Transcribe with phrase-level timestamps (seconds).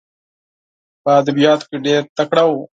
[1.03, 2.61] په ادبیاتو کې ډېر تکړه وو.